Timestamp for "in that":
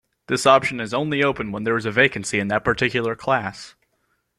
2.39-2.63